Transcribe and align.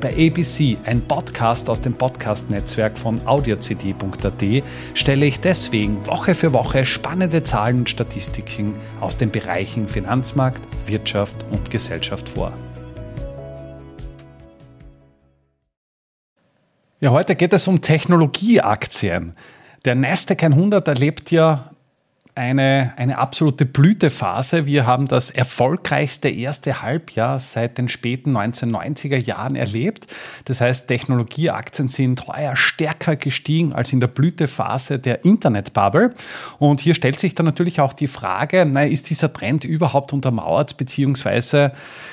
Bei 0.00 0.10
ABC, 0.10 0.76
ein 0.84 1.00
Podcast 1.00 1.70
aus 1.70 1.80
dem 1.80 1.94
Podcast-Netzwerk 1.94 2.98
von 2.98 3.18
audiocd.at, 3.26 4.62
stelle 4.92 5.24
ich 5.24 5.40
deswegen 5.40 6.06
Woche 6.06 6.34
für 6.34 6.52
Woche 6.52 6.84
spannende 6.84 7.42
Zahlen 7.42 7.78
und 7.78 7.90
Statistiken 7.90 8.74
aus 9.00 9.16
den 9.16 9.30
Bereichen 9.30 9.88
Finanzmarkt, 9.88 10.60
Wirtschaft 10.86 11.46
und 11.50 11.70
Gesellschaft 11.70 12.28
vor. 12.28 12.52
Ja, 17.00 17.10
heute 17.10 17.34
geht 17.34 17.54
es 17.54 17.66
um 17.66 17.80
Technologieaktien. 17.80 19.34
Der 19.86 19.94
Nasdaq 19.94 20.42
100 20.42 20.88
erlebt 20.88 21.30
ja 21.30 21.70
eine, 22.36 22.92
eine 22.96 23.16
absolute 23.16 23.64
Blütephase. 23.64 24.66
Wir 24.66 24.86
haben 24.86 25.08
das 25.08 25.30
erfolgreichste 25.30 26.28
erste 26.28 26.82
Halbjahr 26.82 27.38
seit 27.38 27.78
den 27.78 27.88
späten 27.88 28.36
1990er 28.36 29.16
Jahren 29.16 29.56
erlebt. 29.56 30.06
Das 30.44 30.60
heißt, 30.60 30.86
Technologieaktien 30.86 31.88
sind 31.88 32.26
heuer 32.26 32.54
stärker 32.54 33.16
gestiegen 33.16 33.72
als 33.72 33.94
in 33.94 34.00
der 34.00 34.08
Blütephase 34.08 34.98
der 34.98 35.24
Internetbubble. 35.24 36.14
Und 36.58 36.80
hier 36.80 36.94
stellt 36.94 37.18
sich 37.18 37.34
dann 37.34 37.46
natürlich 37.46 37.80
auch 37.80 37.94
die 37.94 38.06
Frage, 38.06 38.66
na, 38.70 38.84
ist 38.84 39.08
dieser 39.08 39.32
Trend 39.32 39.64
überhaupt 39.64 40.12
untermauert, 40.12 40.76
beziehungsweise 40.76 41.72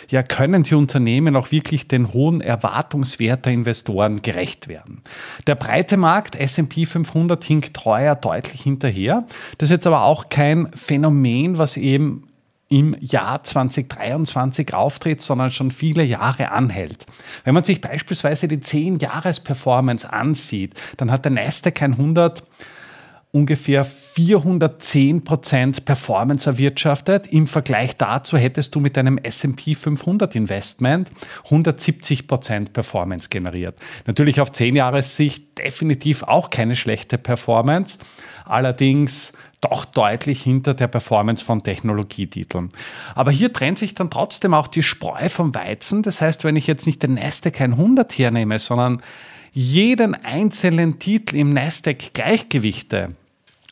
ja, 0.09 0.23
können 0.23 0.63
die 0.63 0.75
Unternehmen 0.75 1.35
auch 1.35 1.51
wirklich 1.51 1.87
den 1.87 2.13
hohen 2.13 2.39
Erwartungswert 2.39 3.45
der 3.45 3.53
Investoren 3.53 4.21
gerecht 4.21 4.69
werden? 4.69 5.01
Der 5.47 5.55
breite 5.55 5.97
Markt, 5.97 6.35
S&P 6.35 6.85
500, 6.85 7.43
hinkt 7.43 7.83
heuer 7.83 8.15
deutlich 8.15 8.61
hinterher. 8.61 9.25
Das 9.57 9.67
ist 9.67 9.71
jetzt 9.71 9.87
aber 9.87 10.03
auch 10.03 10.12
auch 10.13 10.29
kein 10.29 10.71
Phänomen, 10.75 11.57
was 11.57 11.75
eben 11.75 12.27
im 12.69 12.95
Jahr 12.99 13.43
2023 13.43 14.75
auftritt, 14.75 15.23
sondern 15.23 15.51
schon 15.51 15.71
viele 15.71 16.03
Jahre 16.03 16.51
anhält. 16.51 17.07
Wenn 17.43 17.55
man 17.55 17.63
sich 17.63 17.81
beispielsweise 17.81 18.47
die 18.47 18.59
10-Jahres-Performance 18.59 20.11
ansieht, 20.11 20.79
dann 20.97 21.09
hat 21.09 21.25
der 21.25 21.31
Nasdaq 21.31 21.81
100 21.81 22.43
ungefähr 23.33 23.83
410% 23.83 25.85
Performance 25.85 26.47
erwirtschaftet. 26.47 27.25
Im 27.27 27.47
Vergleich 27.47 27.97
dazu 27.97 28.37
hättest 28.37 28.75
du 28.75 28.79
mit 28.79 28.95
einem 28.95 29.17
S&P 29.17 29.73
500 29.73 30.35
Investment 30.35 31.11
170% 31.49 32.71
Performance 32.71 33.29
generiert. 33.29 33.79
Natürlich 34.05 34.39
auf 34.39 34.51
10 34.51 34.75
Jahressicht 34.75 35.57
definitiv 35.57 36.21
auch 36.21 36.51
keine 36.51 36.75
schlechte 36.75 37.17
Performance. 37.17 37.97
Allerdings 38.45 39.31
doch 39.61 39.85
deutlich 39.85 40.43
hinter 40.43 40.75
der 40.75 40.87
Performance 40.87 41.43
von 41.43 41.63
Technologietiteln. 41.63 42.69
Aber 43.15 43.31
hier 43.31 43.51
trennt 43.51 43.79
sich 43.79 43.95
dann 43.95 44.11
trotzdem 44.11 44.53
auch 44.53 44.67
die 44.67 44.83
Spreu 44.83 45.27
vom 45.29 45.55
Weizen. 45.55 46.03
Das 46.03 46.21
heißt, 46.21 46.43
wenn 46.43 46.55
ich 46.55 46.67
jetzt 46.67 46.85
nicht 46.85 47.01
den 47.01 47.15
Nasdaq 47.15 47.61
100 47.61 48.13
hernehme, 48.13 48.59
sondern 48.59 49.01
jeden 49.53 50.15
einzelnen 50.15 50.99
Titel 50.99 51.37
im 51.37 51.51
Nasdaq 51.51 52.13
Gleichgewichte, 52.13 53.09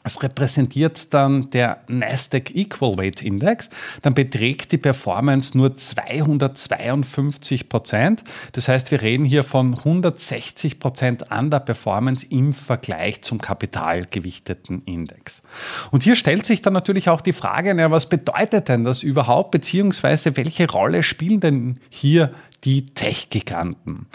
es 0.03 0.21
repräsentiert 0.23 1.13
dann 1.13 1.49
der 1.51 1.81
Nasdaq 1.87 2.55
Equal 2.55 2.97
Weight 2.97 3.21
Index, 3.21 3.69
dann 4.01 4.13
beträgt 4.13 4.71
die 4.71 4.77
Performance 4.77 5.57
nur 5.57 5.75
252 5.77 7.69
Prozent. 7.69 8.23
Das 8.53 8.67
heißt, 8.67 8.91
wir 8.91 9.01
reden 9.01 9.23
hier 9.25 9.43
von 9.43 9.75
160 9.75 10.79
Prozent 10.79 11.31
an 11.31 11.51
der 11.51 11.59
Performance 11.59 12.25
im 12.29 12.53
Vergleich 12.53 13.21
zum 13.21 13.39
kapitalgewichteten 13.39 14.83
Index. 14.85 15.43
Und 15.91 16.03
hier 16.03 16.15
stellt 16.15 16.45
sich 16.45 16.61
dann 16.61 16.73
natürlich 16.73 17.09
auch 17.09 17.21
die 17.21 17.33
Frage, 17.33 17.73
na, 17.73 17.91
was 17.91 18.09
bedeutet 18.09 18.69
denn 18.69 18.83
das 18.83 19.03
überhaupt, 19.03 19.51
beziehungsweise 19.51 20.35
welche 20.37 20.69
Rolle 20.69 21.03
spielen 21.03 21.39
denn 21.39 21.79
hier 21.89 22.33
die 22.63 22.85
Tech-Giganten? 22.87 24.07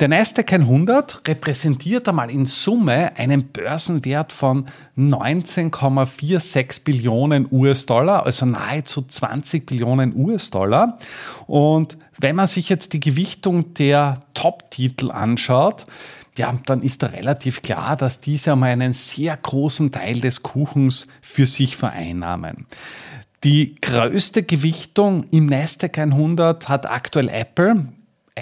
Der 0.00 0.06
Nasdaq 0.06 0.52
100 0.52 1.26
repräsentiert 1.26 2.08
einmal 2.08 2.30
in 2.30 2.46
Summe 2.46 3.16
einen 3.16 3.48
Börsenwert 3.48 4.32
von 4.32 4.68
19,46 4.96 6.84
Billionen 6.84 7.48
US-Dollar, 7.50 8.24
also 8.24 8.46
nahezu 8.46 9.02
20 9.02 9.66
Billionen 9.66 10.14
US-Dollar. 10.14 11.00
Und 11.48 11.96
wenn 12.16 12.36
man 12.36 12.46
sich 12.46 12.68
jetzt 12.68 12.92
die 12.92 13.00
Gewichtung 13.00 13.74
der 13.74 14.22
Top-Titel 14.34 15.10
anschaut, 15.10 15.82
ja, 16.36 16.54
dann 16.66 16.82
ist 16.82 17.02
da 17.02 17.08
relativ 17.08 17.62
klar, 17.62 17.96
dass 17.96 18.20
diese 18.20 18.52
einmal 18.52 18.70
einen 18.70 18.92
sehr 18.92 19.36
großen 19.36 19.90
Teil 19.90 20.20
des 20.20 20.44
Kuchens 20.44 21.08
für 21.20 21.48
sich 21.48 21.76
vereinnahmen. 21.76 22.66
Die 23.42 23.74
größte 23.80 24.44
Gewichtung 24.44 25.24
im 25.32 25.46
Nasdaq 25.46 25.98
100 25.98 26.68
hat 26.68 26.88
aktuell 26.88 27.28
Apple 27.28 27.88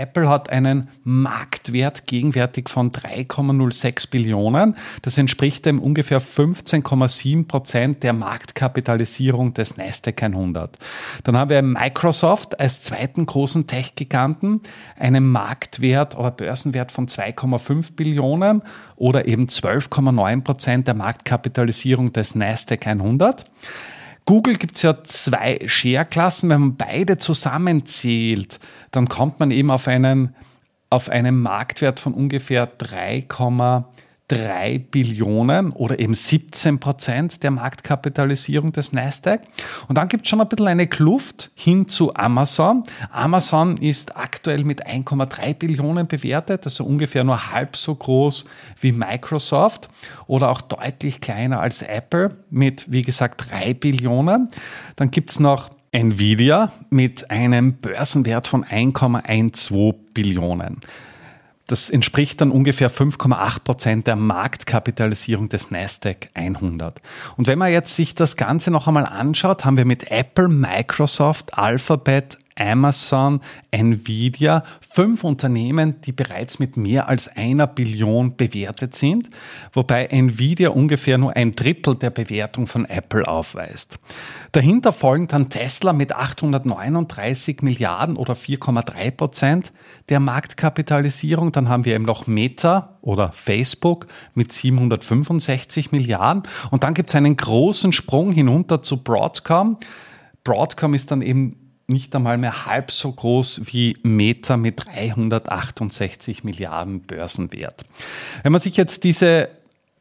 Apple 0.01 0.29
hat 0.29 0.51
einen 0.51 0.89
Marktwert 1.05 2.07
gegenwärtig 2.07 2.69
von 2.69 2.93
3,06 2.93 4.11
Billionen. 4.11 4.77
Das 5.03 5.19
entspricht 5.19 5.67
dem 5.67 5.79
ungefähr 5.79 6.21
15,7 6.21 7.47
Prozent 7.47 8.03
der 8.03 8.13
Marktkapitalisierung 8.13 9.55
des 9.55 9.77
Nasdaq 9.77 10.23
100. 10.23 10.79
Dann 11.25 11.37
haben 11.37 11.51
wir 11.51 11.63
Microsoft 11.63 12.59
als 12.61 12.83
zweiten 12.83 13.27
großen 13.27 13.67
Tech-Giganten, 13.67 14.61
einen 14.99 15.27
Marktwert 15.27 16.17
oder 16.17 16.31
Börsenwert 16.31 16.93
von 16.93 17.09
2,5 17.09 17.95
Billionen 17.95 18.63
oder 18.97 19.27
eben 19.27 19.47
12,9 19.47 20.43
Prozent 20.43 20.87
der 20.87 20.95
Marktkapitalisierung 20.95 22.13
des 22.13 22.35
Nasdaq 22.35 22.87
100. 22.87 23.45
Google 24.27 24.57
gibt 24.57 24.75
es 24.77 24.83
ja 24.83 25.03
zwei 25.05 25.61
Share-Klassen. 25.65 26.51
Wenn 26.51 26.61
man 26.61 26.77
beide 26.77 27.17
zusammenzählt, 27.17 28.59
dann 28.91 29.09
kommt 29.09 29.39
man 29.41 29.53
eben 29.53 29.71
auf 29.71 29.87
einen, 29.87 30.35
auf 30.91 31.09
einen 31.09 31.41
Marktwert 31.41 32.01
von 32.01 32.13
ungefähr 32.13 32.69
3,5 32.79 33.85
3 34.29 34.79
Billionen 34.91 35.71
oder 35.71 35.99
eben 36.01 36.15
17 36.15 36.81
Prozent 36.81 37.43
der 37.45 37.53
Marktkapitalisierung 37.53 38.73
des 38.73 38.93
Nasdaq. 38.93 39.43
Und 39.89 39.99
dann 39.99 40.09
gibt 40.09 40.25
es 40.25 40.31
schon 40.31 40.41
ein 40.41 40.49
bisschen 40.49 40.67
eine 40.67 40.89
Kluft 40.89 41.53
hin 41.55 41.89
zu 41.89 42.13
Amazon. 42.15 42.83
Amazon 43.13 43.77
ist 43.77 44.17
aktuell 44.17 44.65
mit 44.65 44.87
1,3 44.87 45.55
Billionen 45.55 46.09
bewertet, 46.09 46.65
also 46.65 46.85
ungefähr 46.85 47.23
nur 47.23 47.53
halb 47.53 47.77
so 47.77 47.95
groß 47.95 48.47
wie 48.81 48.93
Microsoft 48.93 49.89
oder 50.27 50.51
auch 50.51 50.61
deutlich 50.61 51.21
kleiner 51.21 51.61
als 51.61 51.83
Apple 51.83 52.37
mit, 52.51 52.91
wie 52.91 53.03
gesagt, 53.03 53.51
3 53.51 53.75
Billionen. 53.75 54.49
Dann 54.97 55.13
gibt 55.13 55.31
es 55.31 55.41
noch 55.41 55.71
Nvidia 55.93 56.73
mit 56.91 57.31
einem 57.31 57.75
Börsenwert 57.75 58.49
von 58.49 58.65
1,12 58.65 59.95
Billionen. 60.13 60.81
Das 61.69 61.91
entspricht 61.91 62.41
dann 62.41 62.53
ungefähr 62.53 62.91
5,8 62.91 63.61
Prozent 63.61 64.07
der 64.07 64.15
Marktkapitalisierung 64.15 65.49
des 65.49 65.73
Nasdaq 65.73 66.27
100. 66.35 67.01
Und 67.37 67.49
wenn 67.49 67.59
man 67.59 67.73
jetzt 67.73 67.97
sich 67.97 68.15
das 68.15 68.37
Ganze 68.37 68.71
noch 68.71 68.87
einmal 68.87 69.05
anschaut, 69.05 69.65
haben 69.65 69.77
wir 69.77 69.85
mit 69.85 70.11
Apple, 70.11 70.49
Microsoft, 70.49 71.59
Alphabet, 71.59 72.39
Amazon, 72.57 73.41
Nvidia, 73.71 74.65
fünf 74.81 75.25
Unternehmen, 75.25 76.01
die 76.01 76.13
bereits 76.13 76.59
mit 76.59 76.77
mehr 76.77 77.09
als 77.09 77.29
einer 77.29 77.67
Billion 77.67 78.37
bewertet 78.37 78.95
sind, 78.95 79.31
wobei 79.73 80.07
Nvidia 80.07 80.71
ungefähr 80.71 81.19
nur 81.19 81.37
ein 81.37 81.55
Drittel 81.55 81.95
der 81.97 82.11
Bewertung 82.11 82.67
von 82.67 82.85
Apple 82.87 83.27
aufweist. 83.29 83.99
Dahinter 84.53 84.93
folgen 84.93 85.29
dann 85.29 85.51
Tesla 85.51 85.93
mit 85.93 86.17
839 86.17 87.61
Milliarden 87.63 88.17
oder 88.17 88.33
4,3 88.33 89.11
Prozent 89.11 89.73
der 90.09 90.21
Marktkapitalisierung. 90.21 91.53
Dann 91.53 91.69
haben 91.69 91.85
wir 91.85 91.95
eben 91.95 92.05
noch 92.05 92.27
Meta 92.27 92.97
oder 93.03 93.33
Facebook 93.33 94.07
mit 94.35 94.53
765 94.53 95.93
Milliarden. 95.93 96.45
Und 96.71 96.85
dann 96.85 96.95
gibt 96.95 97.11
es 97.11 97.15
einen 97.15 97.37
großen 97.37 97.93
Sprung 97.93 98.33
hinunter 98.33 98.83
zu 98.83 99.03
Broadcom. 99.03 99.77
Broadcom 100.43 100.95
ist 100.95 101.11
dann 101.11 101.23
eben 101.23 101.66
nicht 101.89 102.15
einmal 102.15 102.39
mehr 102.39 102.67
halb 102.67 102.91
so 102.91 103.13
groß 103.13 103.63
wie 103.65 103.97
Meta 104.03 104.57
mit 104.57 104.85
368 104.87 106.45
Milliarden 106.45 107.03
Börsenwert. 107.03 107.85
Wenn 108.43 108.53
man 108.53 108.61
sich 108.61 108.77
jetzt 108.77 109.05
diese 109.05 109.49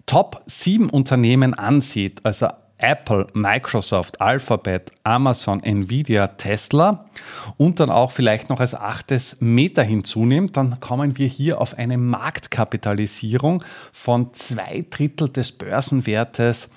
Top 0.05 0.41
7 0.45 0.89
Unternehmen 0.89 1.53
ansieht, 1.53 2.21
also 2.23 2.47
Apple, 2.77 3.25
Microsoft, 3.33 4.19
Alphabet, 4.19 4.91
Amazon, 5.03 5.63
Nvidia, 5.63 6.27
Tesla 6.27 7.05
und 7.57 7.79
dann 7.79 7.89
auch 7.89 8.11
vielleicht 8.11 8.49
noch 8.49 8.59
als 8.59 8.75
achtes 8.75 9.37
Meta 9.39 9.81
hinzunimmt, 9.81 10.57
dann 10.57 10.79
kommen 10.79 11.17
wir 11.17 11.27
hier 11.27 11.61
auf 11.61 11.77
eine 11.77 11.97
Marktkapitalisierung 11.97 13.63
von 13.93 14.33
zwei 14.33 14.85
Drittel 14.89 15.29
des 15.29 15.53
Börsenwertes 15.53 16.69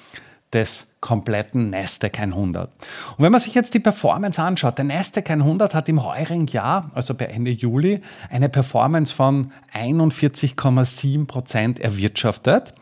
des 0.53 0.89
kompletten 1.01 1.71
Nasdaq 1.71 2.19
100. 2.19 2.71
Und 3.17 3.25
wenn 3.25 3.31
man 3.31 3.41
sich 3.41 3.55
jetzt 3.55 3.75
die 3.75 3.81
Performance 3.81 4.43
anschaut, 4.43 4.79
der 4.79 4.85
Nasdaq 4.85 5.31
100 5.31 5.75
hat 5.75 5.89
im 5.89 6.03
heurigen 6.03 6.47
Jahr, 6.47 6.91
also 6.95 7.15
bei 7.15 7.27
Ende 7.27 7.51
Juli, 7.51 8.01
eine 8.31 8.49
Performance 8.49 9.15
von 9.15 9.53
41,7 9.75 11.27
Prozent 11.27 11.79
erwirtschaftet. 11.79 12.75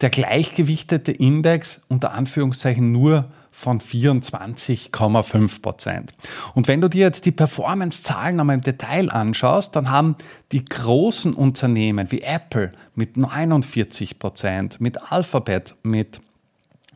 Der 0.00 0.10
gleichgewichtete 0.10 1.12
Index 1.12 1.82
unter 1.88 2.12
Anführungszeichen 2.12 2.90
nur 2.90 3.26
von 3.52 3.80
24,5 3.80 5.60
Prozent. 5.60 6.14
Und 6.54 6.68
wenn 6.68 6.80
du 6.80 6.88
dir 6.88 7.00
jetzt 7.02 7.26
die 7.26 7.32
Performance-Zahlen 7.32 8.40
einmal 8.40 8.54
im 8.54 8.62
Detail 8.62 9.10
anschaust, 9.10 9.76
dann 9.76 9.90
haben 9.90 10.16
die 10.52 10.64
großen 10.64 11.34
Unternehmen 11.34 12.10
wie 12.10 12.22
Apple 12.22 12.70
mit 12.94 13.16
49 13.16 14.18
Prozent, 14.18 14.80
mit 14.80 15.12
Alphabet 15.12 15.74
mit 15.82 16.20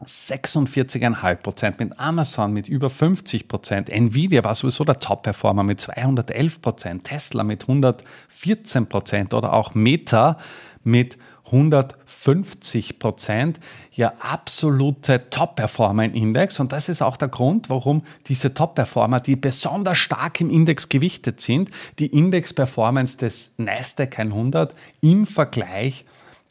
46,5 0.07 1.35
Prozent, 1.37 1.79
mit 1.79 1.99
Amazon 1.99 2.53
mit 2.53 2.69
über 2.69 2.91
50 2.91 3.49
Prozent, 3.49 3.89
Nvidia 3.89 4.45
war 4.45 4.55
sowieso 4.55 4.85
der 4.85 4.99
Top-Performer 4.99 5.63
mit 5.63 5.81
211 5.81 6.63
Prozent, 6.63 7.05
Tesla 7.05 7.45
mit 7.45 7.63
114 7.63 8.87
Prozent 8.87 9.35
oder 9.35 9.53
auch 9.53 9.75
Meta 9.75 10.39
mit 10.83 11.19
150 11.47 12.99
Prozent, 12.99 13.61
ja 13.93 14.13
absolute 14.19 15.29
Top-Performer 15.31 16.05
im 16.05 16.15
Index. 16.15 16.59
Und 16.59 16.73
das 16.73 16.89
ist 16.89 17.03
auch 17.03 17.17
der 17.17 17.29
Grund, 17.29 17.71
warum 17.71 18.03
diese 18.27 18.55
Top-Performer, 18.55 19.21
die 19.21 19.37
besonders 19.37 19.99
stark 19.99 20.41
im 20.41 20.51
Index 20.51 20.89
gewichtet 20.89 21.41
sind, 21.41 21.71
die 21.99 22.07
Index-Performance 22.07 23.19
des 23.19 23.55
Nasdaq 23.59 24.19
100 24.19 24.75
im 25.01 25.27
Vergleich 25.27 26.07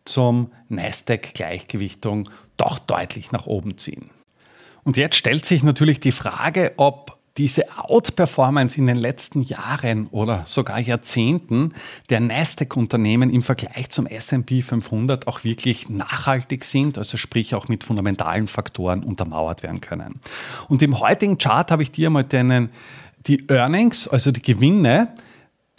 zum 0.06 0.52
Nasdaq-Gleichgewichtung 0.70 2.30
doch 2.64 2.80
deutlich 2.80 3.32
nach 3.32 3.46
oben 3.46 3.78
ziehen. 3.78 4.10
Und 4.84 4.98
jetzt 4.98 5.16
stellt 5.16 5.46
sich 5.46 5.64
natürlich 5.64 6.00
die 6.00 6.12
Frage, 6.12 6.74
ob 6.78 7.18
diese 7.38 7.66
Outperformance 7.78 8.78
in 8.78 8.86
den 8.86 8.98
letzten 8.98 9.42
Jahren 9.42 10.08
oder 10.08 10.44
sogar 10.46 10.80
Jahrzehnten 10.80 11.74
der 12.10 12.20
Nasdaq-Unternehmen 12.20 13.32
im 13.32 13.42
Vergleich 13.42 13.90
zum 13.90 14.06
S&P 14.06 14.62
500 14.62 15.28
auch 15.28 15.44
wirklich 15.44 15.90
nachhaltig 15.90 16.64
sind, 16.64 17.00
also 17.00 17.18
sprich 17.18 17.56
auch 17.56 17.70
mit 17.70 17.84
fundamentalen 17.84 18.48
Faktoren 18.48 19.04
untermauert 19.04 19.64
werden 19.64 19.82
können. 19.82 20.14
Und 20.70 20.84
im 20.84 21.00
heutigen 21.00 21.40
Chart 21.40 21.72
habe 21.72 21.82
ich 21.82 21.92
dir 21.92 22.12
mal 22.12 22.24
den, 22.24 22.70
die 23.26 23.50
Earnings, 23.50 24.08
also 24.08 24.32
die 24.32 24.44
Gewinne 24.44 25.16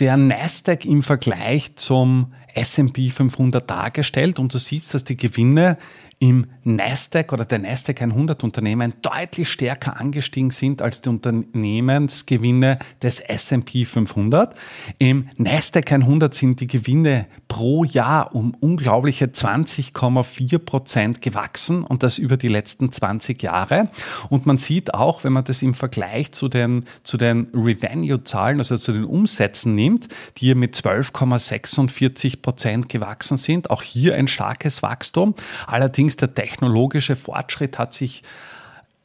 der 0.00 0.16
Nasdaq 0.16 0.84
im 0.84 1.04
Vergleich 1.04 1.76
zum 1.76 2.34
S&P 2.52 3.10
500 3.10 3.68
dargestellt 3.68 4.40
und 4.40 4.52
du 4.54 4.58
siehst, 4.58 4.92
dass 4.92 5.04
die 5.04 5.16
Gewinne 5.16 5.78
im 6.24 6.46
Nasdaq 6.62 7.34
oder 7.34 7.44
der 7.44 7.58
Nasdaq 7.58 8.00
100 8.00 8.42
Unternehmen 8.44 8.94
deutlich 9.02 9.50
stärker 9.50 10.00
angestiegen 10.00 10.50
sind 10.50 10.80
als 10.80 11.02
die 11.02 11.10
Unternehmensgewinne 11.10 12.78
des 13.02 13.20
S&P 13.20 13.84
500. 13.84 14.56
Im 14.96 15.28
Nasdaq 15.36 15.92
100 15.92 16.32
sind 16.32 16.60
die 16.60 16.66
Gewinne 16.66 17.26
pro 17.46 17.84
Jahr 17.84 18.34
um 18.34 18.56
unglaubliche 18.58 19.26
20,4 19.26 20.58
Prozent 20.58 21.20
gewachsen 21.20 21.84
und 21.84 22.02
das 22.02 22.16
über 22.16 22.38
die 22.38 22.48
letzten 22.48 22.90
20 22.90 23.42
Jahre. 23.42 23.90
Und 24.30 24.46
man 24.46 24.56
sieht 24.56 24.94
auch, 24.94 25.24
wenn 25.24 25.34
man 25.34 25.44
das 25.44 25.60
im 25.60 25.74
Vergleich 25.74 26.32
zu 26.32 26.48
den, 26.48 26.86
zu 27.02 27.18
den 27.18 27.48
Revenue-Zahlen, 27.52 28.58
also 28.60 28.78
zu 28.78 28.92
den 28.92 29.04
Umsätzen 29.04 29.74
nimmt, 29.74 30.08
die 30.38 30.46
hier 30.46 30.56
mit 30.56 30.74
12,46 30.74 32.40
Prozent 32.40 32.88
gewachsen 32.88 33.36
sind, 33.36 33.68
auch 33.68 33.82
hier 33.82 34.14
ein 34.14 34.26
starkes 34.26 34.82
Wachstum. 34.82 35.34
Allerdings 35.66 36.13
Allerdings 36.14 36.16
der 36.16 36.34
technologische 36.34 37.16
Fortschritt 37.16 37.78
hat 37.78 37.94
sich 37.94 38.22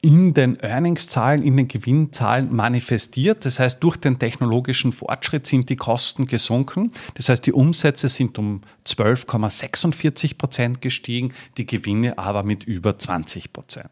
in 0.02 0.34
den 0.34 0.58
Earningszahlen, 0.62 1.44
in 1.44 1.58
den 1.58 1.68
Gewinnzahlen 1.68 2.56
manifestiert. 2.56 3.46
Das 3.46 3.60
heißt, 3.60 3.84
durch 3.84 3.98
den 3.98 4.18
technologischen 4.18 4.94
Fortschritt 4.94 5.46
sind 5.46 5.70
die 5.70 5.76
Kosten 5.76 6.26
gesunken. 6.26 6.92
Das 7.16 7.28
heißt, 7.28 7.46
die 7.46 7.52
Umsätze 7.52 8.08
sind 8.08 8.38
um 8.38 8.62
12,46 8.86 10.38
Prozent 10.38 10.82
gestiegen, 10.82 11.34
die 11.58 11.66
Gewinne 11.66 12.18
aber 12.18 12.44
mit 12.44 12.64
über 12.64 12.98
20 12.98 13.52
Prozent. 13.52 13.90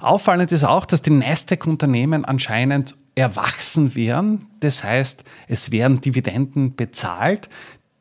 Auffallend 0.00 0.50
ist 0.50 0.64
auch, 0.64 0.86
dass 0.86 1.02
die 1.02 1.10
Nasdaq-Unternehmen 1.10 2.24
anscheinend 2.24 2.96
erwachsen 3.14 3.94
wären. 3.94 4.48
Das 4.60 4.82
heißt, 4.82 5.22
es 5.46 5.70
werden 5.70 6.00
Dividenden 6.00 6.74
bezahlt. 6.74 7.48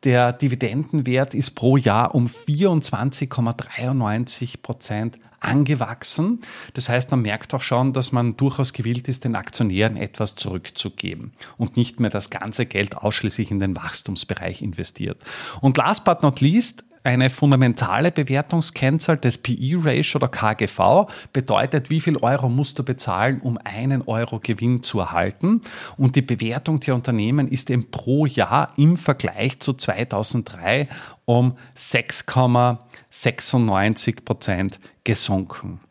Der 0.06 0.32
Dividendenwert 0.32 1.34
ist 1.34 1.52
pro 1.52 1.76
Jahr 1.76 2.16
um 2.16 2.28
24,93 2.28 4.62
Prozent 4.62 5.20
angewachsen. 5.42 6.40
Das 6.74 6.88
heißt, 6.88 7.12
man 7.12 7.22
merkt 7.22 7.54
auch 7.54 7.62
schon, 7.62 7.92
dass 7.94 8.14
man 8.14 8.38
durchaus 8.38 8.74
gewillt 8.74 9.10
ist, 9.10 9.26
den 9.26 9.36
Aktionären 9.36 9.98
etwas 9.98 10.36
zurückzugeben 10.36 11.34
und 11.58 11.76
nicht 11.76 12.00
mehr 12.00 12.10
das 12.10 12.30
ganze 12.30 12.66
Geld 12.66 12.96
ausschließlich 12.98 13.52
in 13.52 13.60
den 13.60 13.76
Wachstumsbereich 13.76 14.62
investiert. 14.62 15.22
Und 15.60 15.76
last 15.78 16.06
but 16.06 16.24
not 16.24 16.40
least, 16.40 16.86
eine 17.04 17.30
fundamentale 17.30 18.12
Bewertungskennzahl 18.12 19.18
des 19.18 19.38
PE-Ratio 19.38 20.18
oder 20.18 20.28
KGV 20.28 21.08
bedeutet, 21.34 21.90
wie 21.90 22.02
viel 22.02 22.18
Euro 22.18 22.50
musst 22.50 22.78
du 22.80 22.84
bezahlen, 22.84 23.40
um 23.42 23.58
einen 23.64 24.02
Euro 24.04 24.40
Gewinn 24.40 24.84
zu 24.84 25.00
erhalten. 25.00 25.62
Und 25.98 26.16
die 26.16 26.22
Bewertung 26.22 26.80
der 26.80 26.94
Unternehmen 26.96 27.48
ist 27.48 27.70
eben 27.70 27.92
pro 27.92 28.26
Jahr 28.26 28.74
im 28.78 28.98
Vergleich 28.98 29.60
zu 29.60 29.74
2003 29.74 30.88
um 31.26 31.58
6,96 31.78 34.26
Prozent 34.26 34.80
gesunken. 35.04 35.82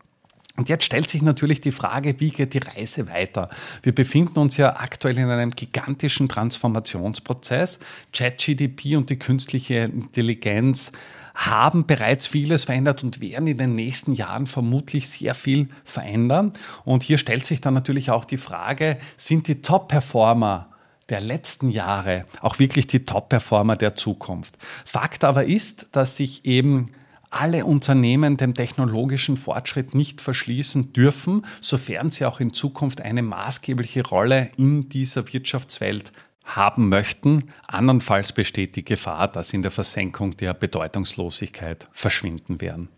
Und 0.59 0.67
jetzt 0.67 0.83
stellt 0.83 1.09
sich 1.09 1.21
natürlich 1.21 1.61
die 1.61 1.71
Frage, 1.71 2.19
wie 2.19 2.31
geht 2.31 2.53
die 2.53 2.57
Reise 2.57 3.07
weiter? 3.07 3.49
Wir 3.81 3.95
befinden 3.95 4.39
uns 4.39 4.57
ja 4.57 4.75
aktuell 4.75 5.17
in 5.17 5.29
einem 5.29 5.51
gigantischen 5.51 6.27
Transformationsprozess. 6.27 7.79
ChatGDP 8.11 8.97
und 8.97 9.09
die 9.09 9.17
künstliche 9.17 9.75
Intelligenz 9.75 10.91
haben 11.33 11.85
bereits 11.85 12.27
vieles 12.27 12.65
verändert 12.65 13.05
und 13.05 13.21
werden 13.21 13.47
in 13.47 13.57
den 13.57 13.73
nächsten 13.73 14.13
Jahren 14.13 14.47
vermutlich 14.47 15.07
sehr 15.07 15.33
viel 15.33 15.69
verändern. 15.85 16.51
Und 16.83 17.03
hier 17.03 17.19
stellt 17.19 17.45
sich 17.45 17.61
dann 17.61 17.73
natürlich 17.73 18.11
auch 18.11 18.25
die 18.25 18.35
Frage, 18.35 18.97
sind 19.15 19.47
die 19.47 19.61
Top-Performer 19.61 20.67
der 21.07 21.21
letzten 21.21 21.69
Jahre 21.69 22.23
auch 22.41 22.59
wirklich 22.59 22.85
die 22.85 23.05
Top-Performer 23.05 23.77
der 23.77 23.95
Zukunft? 23.95 24.57
Fakt 24.83 25.23
aber 25.23 25.45
ist, 25.45 25.87
dass 25.93 26.17
sich 26.17 26.43
eben 26.43 26.87
alle 27.29 27.65
Unternehmen 27.65 28.37
dem 28.37 28.53
technologischen 28.53 29.37
Fortschritt 29.37 29.93
nicht 29.93 30.21
verschließen 30.21 30.93
dürfen, 30.93 31.45
sofern 31.61 32.11
sie 32.11 32.25
auch 32.25 32.39
in 32.39 32.53
Zukunft 32.53 33.01
eine 33.01 33.21
maßgebliche 33.21 34.05
Rolle 34.07 34.49
in 34.57 34.89
dieser 34.89 35.31
Wirtschaftswelt 35.31 36.11
haben 36.43 36.89
möchten. 36.89 37.51
Andernfalls 37.67 38.31
besteht 38.31 38.75
die 38.75 38.85
Gefahr, 38.85 39.27
dass 39.27 39.49
sie 39.49 39.57
in 39.57 39.61
der 39.61 39.71
Versenkung 39.71 40.35
der 40.37 40.53
Bedeutungslosigkeit 40.53 41.87
verschwinden 41.91 42.61
werden. 42.61 42.89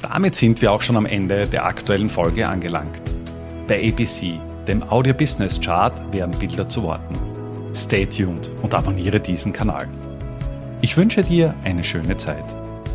Damit 0.00 0.34
sind 0.34 0.62
wir 0.62 0.72
auch 0.72 0.80
schon 0.80 0.96
am 0.96 1.06
Ende 1.06 1.46
der 1.46 1.66
aktuellen 1.66 2.08
Folge 2.08 2.48
angelangt. 2.48 3.02
Bei 3.66 3.88
ABC, 3.88 4.38
dem 4.66 4.82
Audio 4.82 5.12
Business 5.12 5.60
Chart, 5.60 5.94
werden 6.12 6.36
Bilder 6.38 6.68
zu 6.68 6.82
Worten. 6.82 7.16
Stay 7.74 8.06
tuned 8.06 8.50
und 8.62 8.74
abonniere 8.74 9.20
diesen 9.20 9.52
Kanal. 9.52 9.88
Ich 10.80 10.96
wünsche 10.96 11.22
dir 11.22 11.54
eine 11.62 11.84
schöne 11.84 12.16
Zeit. 12.16 12.59